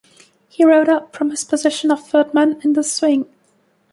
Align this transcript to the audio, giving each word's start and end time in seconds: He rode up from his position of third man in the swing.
He 0.49 0.65
rode 0.65 0.89
up 0.89 1.15
from 1.15 1.29
his 1.29 1.43
position 1.43 1.91
of 1.91 2.03
third 2.07 2.33
man 2.33 2.59
in 2.63 2.73
the 2.73 2.81
swing. 2.81 3.27